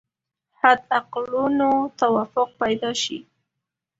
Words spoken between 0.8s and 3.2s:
اقلونو توافق پیدا شي.